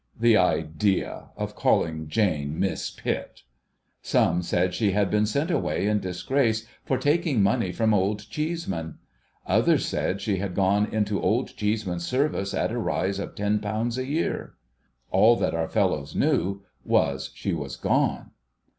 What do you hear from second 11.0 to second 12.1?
Old Cheeseman's